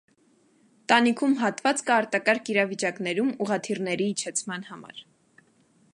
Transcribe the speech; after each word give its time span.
Տանիքում 0.91 1.35
հատված 1.41 1.83
կա 1.89 1.97
արտակարգ 2.03 2.51
իրավիճաներում 2.55 3.31
ուղղաթիռների 3.45 4.11
իջեցման 4.15 4.69
համար։ 4.71 5.05